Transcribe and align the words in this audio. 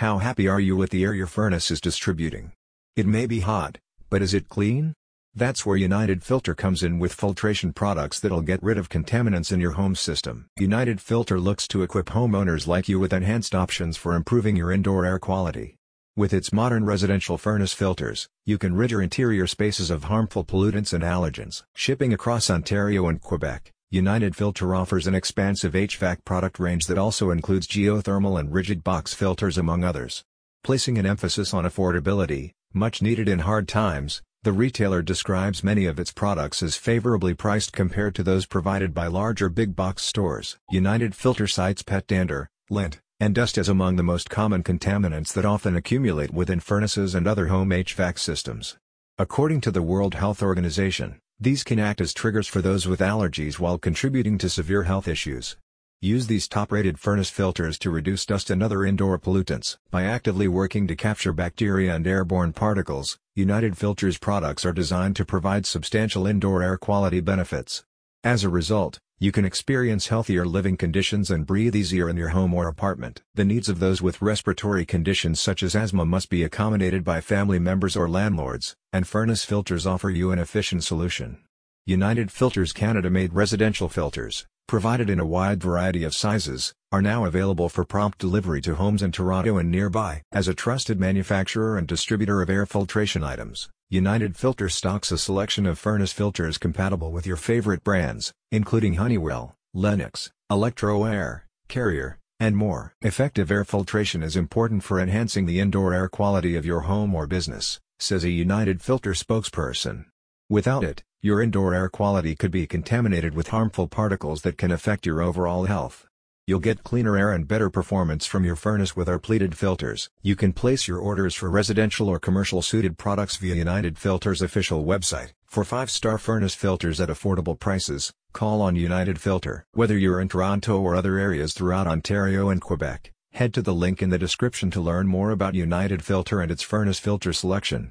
How 0.00 0.16
happy 0.16 0.48
are 0.48 0.58
you 0.58 0.76
with 0.76 0.88
the 0.88 1.04
air 1.04 1.12
your 1.12 1.26
furnace 1.26 1.70
is 1.70 1.78
distributing? 1.78 2.52
It 2.96 3.04
may 3.06 3.26
be 3.26 3.40
hot, 3.40 3.76
but 4.08 4.22
is 4.22 4.32
it 4.32 4.48
clean? 4.48 4.94
That's 5.34 5.66
where 5.66 5.76
United 5.76 6.22
Filter 6.22 6.54
comes 6.54 6.82
in 6.82 6.98
with 6.98 7.12
filtration 7.12 7.74
products 7.74 8.18
that'll 8.18 8.40
get 8.40 8.62
rid 8.62 8.78
of 8.78 8.88
contaminants 8.88 9.52
in 9.52 9.60
your 9.60 9.72
home 9.72 9.94
system. 9.94 10.46
United 10.56 11.02
Filter 11.02 11.38
looks 11.38 11.68
to 11.68 11.82
equip 11.82 12.06
homeowners 12.06 12.66
like 12.66 12.88
you 12.88 12.98
with 12.98 13.12
enhanced 13.12 13.54
options 13.54 13.98
for 13.98 14.14
improving 14.14 14.56
your 14.56 14.72
indoor 14.72 15.04
air 15.04 15.18
quality. 15.18 15.76
With 16.16 16.32
its 16.32 16.50
modern 16.50 16.86
residential 16.86 17.36
furnace 17.36 17.74
filters, 17.74 18.26
you 18.46 18.56
can 18.56 18.74
rid 18.74 18.92
your 18.92 19.02
interior 19.02 19.46
spaces 19.46 19.90
of 19.90 20.04
harmful 20.04 20.46
pollutants 20.46 20.94
and 20.94 21.04
allergens. 21.04 21.62
Shipping 21.74 22.14
across 22.14 22.48
Ontario 22.48 23.06
and 23.06 23.20
Quebec, 23.20 23.70
United 23.92 24.36
Filter 24.36 24.72
offers 24.72 25.08
an 25.08 25.16
expansive 25.16 25.72
HVAC 25.72 26.24
product 26.24 26.60
range 26.60 26.86
that 26.86 26.96
also 26.96 27.32
includes 27.32 27.66
geothermal 27.66 28.38
and 28.38 28.52
rigid 28.52 28.84
box 28.84 29.12
filters 29.14 29.58
among 29.58 29.82
others. 29.82 30.22
Placing 30.62 30.96
an 30.96 31.06
emphasis 31.06 31.52
on 31.52 31.64
affordability, 31.64 32.52
much 32.72 33.02
needed 33.02 33.28
in 33.28 33.40
hard 33.40 33.66
times, 33.66 34.22
the 34.44 34.52
retailer 34.52 35.02
describes 35.02 35.64
many 35.64 35.86
of 35.86 35.98
its 35.98 36.12
products 36.12 36.62
as 36.62 36.76
favorably 36.76 37.34
priced 37.34 37.72
compared 37.72 38.14
to 38.14 38.22
those 38.22 38.46
provided 38.46 38.94
by 38.94 39.08
larger 39.08 39.48
big 39.48 39.74
box 39.74 40.04
stores. 40.04 40.56
United 40.70 41.16
Filter 41.16 41.48
cites 41.48 41.82
pet 41.82 42.06
dander, 42.06 42.48
lint, 42.70 43.00
and 43.18 43.34
dust 43.34 43.58
as 43.58 43.68
among 43.68 43.96
the 43.96 44.04
most 44.04 44.30
common 44.30 44.62
contaminants 44.62 45.32
that 45.32 45.44
often 45.44 45.74
accumulate 45.74 46.32
within 46.32 46.60
furnaces 46.60 47.16
and 47.16 47.26
other 47.26 47.48
home 47.48 47.70
HVAC 47.70 48.20
systems. 48.20 48.76
According 49.18 49.62
to 49.62 49.72
the 49.72 49.82
World 49.82 50.14
Health 50.14 50.44
Organization, 50.44 51.20
these 51.40 51.64
can 51.64 51.78
act 51.78 52.02
as 52.02 52.12
triggers 52.12 52.46
for 52.46 52.60
those 52.60 52.86
with 52.86 53.00
allergies 53.00 53.58
while 53.58 53.78
contributing 53.78 54.36
to 54.36 54.50
severe 54.50 54.82
health 54.82 55.08
issues. 55.08 55.56
Use 56.02 56.26
these 56.26 56.46
top-rated 56.46 56.98
furnace 56.98 57.30
filters 57.30 57.78
to 57.78 57.90
reduce 57.90 58.26
dust 58.26 58.50
and 58.50 58.62
other 58.62 58.84
indoor 58.84 59.18
pollutants. 59.18 59.78
By 59.90 60.04
actively 60.04 60.48
working 60.48 60.86
to 60.86 60.96
capture 60.96 61.32
bacteria 61.32 61.94
and 61.94 62.06
airborne 62.06 62.52
particles, 62.52 63.18
United 63.34 63.76
Filters 63.76 64.18
products 64.18 64.64
are 64.64 64.72
designed 64.72 65.16
to 65.16 65.24
provide 65.24 65.64
substantial 65.64 66.26
indoor 66.26 66.62
air 66.62 66.76
quality 66.76 67.20
benefits. 67.20 67.84
As 68.22 68.44
a 68.44 68.50
result, 68.50 68.98
you 69.22 69.30
can 69.30 69.44
experience 69.44 70.08
healthier 70.08 70.46
living 70.46 70.78
conditions 70.78 71.30
and 71.30 71.44
breathe 71.46 71.76
easier 71.76 72.08
in 72.08 72.16
your 72.16 72.30
home 72.30 72.54
or 72.54 72.66
apartment. 72.66 73.20
The 73.34 73.44
needs 73.44 73.68
of 73.68 73.78
those 73.78 74.00
with 74.00 74.22
respiratory 74.22 74.86
conditions 74.86 75.38
such 75.38 75.62
as 75.62 75.76
asthma 75.76 76.06
must 76.06 76.30
be 76.30 76.42
accommodated 76.42 77.04
by 77.04 77.20
family 77.20 77.58
members 77.58 77.96
or 77.96 78.08
landlords, 78.08 78.74
and 78.94 79.06
furnace 79.06 79.44
filters 79.44 79.86
offer 79.86 80.08
you 80.08 80.32
an 80.32 80.38
efficient 80.38 80.84
solution. 80.84 81.36
United 81.84 82.32
Filters 82.32 82.72
Canada-made 82.72 83.34
residential 83.34 83.90
filters, 83.90 84.46
provided 84.66 85.10
in 85.10 85.20
a 85.20 85.26
wide 85.26 85.62
variety 85.62 86.02
of 86.02 86.14
sizes, 86.14 86.72
are 86.90 87.02
now 87.02 87.26
available 87.26 87.68
for 87.68 87.84
prompt 87.84 88.16
delivery 88.16 88.62
to 88.62 88.74
homes 88.76 89.02
in 89.02 89.12
Toronto 89.12 89.58
and 89.58 89.70
nearby. 89.70 90.22
As 90.32 90.48
a 90.48 90.54
trusted 90.54 90.98
manufacturer 90.98 91.76
and 91.76 91.86
distributor 91.86 92.40
of 92.40 92.48
air 92.48 92.64
filtration 92.64 93.22
items, 93.22 93.68
United 93.92 94.36
Filter 94.36 94.68
stocks 94.68 95.10
a 95.10 95.18
selection 95.18 95.66
of 95.66 95.76
furnace 95.76 96.12
filters 96.12 96.58
compatible 96.58 97.10
with 97.10 97.26
your 97.26 97.36
favorite 97.36 97.82
brands, 97.82 98.32
including 98.52 98.94
Honeywell, 98.94 99.56
Lennox, 99.74 100.30
Electro-Air, 100.48 101.44
Carrier, 101.66 102.16
and 102.38 102.56
more. 102.56 102.94
Effective 103.02 103.50
air 103.50 103.64
filtration 103.64 104.22
is 104.22 104.36
important 104.36 104.84
for 104.84 105.00
enhancing 105.00 105.44
the 105.44 105.58
indoor 105.58 105.92
air 105.92 106.08
quality 106.08 106.54
of 106.54 106.64
your 106.64 106.82
home 106.82 107.16
or 107.16 107.26
business, 107.26 107.80
says 107.98 108.22
a 108.22 108.30
United 108.30 108.80
Filter 108.80 109.10
spokesperson. 109.10 110.04
Without 110.48 110.84
it, 110.84 111.02
your 111.20 111.42
indoor 111.42 111.74
air 111.74 111.88
quality 111.88 112.36
could 112.36 112.52
be 112.52 112.68
contaminated 112.68 113.34
with 113.34 113.48
harmful 113.48 113.88
particles 113.88 114.42
that 114.42 114.56
can 114.56 114.70
affect 114.70 115.04
your 115.04 115.20
overall 115.20 115.64
health. 115.64 116.06
You'll 116.46 116.58
get 116.58 116.82
cleaner 116.82 117.16
air 117.16 117.32
and 117.32 117.46
better 117.46 117.70
performance 117.70 118.26
from 118.26 118.44
your 118.44 118.56
furnace 118.56 118.96
with 118.96 119.08
our 119.08 119.18
pleated 119.18 119.56
filters. 119.56 120.10
You 120.22 120.34
can 120.34 120.52
place 120.52 120.88
your 120.88 120.98
orders 120.98 121.34
for 121.34 121.48
residential 121.48 122.08
or 122.08 122.18
commercial 122.18 122.62
suited 122.62 122.98
products 122.98 123.36
via 123.36 123.54
United 123.54 123.98
Filters 123.98 124.42
official 124.42 124.84
website. 124.84 125.32
For 125.46 125.64
5-star 125.64 126.18
furnace 126.18 126.54
filters 126.54 127.00
at 127.00 127.08
affordable 127.08 127.58
prices, 127.58 128.12
call 128.32 128.62
on 128.62 128.76
United 128.76 129.20
Filter. 129.20 129.64
Whether 129.72 129.96
you're 129.96 130.20
in 130.20 130.28
Toronto 130.28 130.80
or 130.80 130.94
other 130.94 131.18
areas 131.18 131.54
throughout 131.54 131.86
Ontario 131.86 132.50
and 132.50 132.60
Quebec, 132.60 133.12
head 133.32 133.54
to 133.54 133.62
the 133.62 133.74
link 133.74 134.02
in 134.02 134.10
the 134.10 134.18
description 134.18 134.70
to 134.72 134.80
learn 134.80 135.06
more 135.06 135.30
about 135.30 135.54
United 135.54 136.04
Filter 136.04 136.40
and 136.40 136.50
its 136.50 136.62
furnace 136.62 136.98
filter 136.98 137.32
selection. 137.32 137.88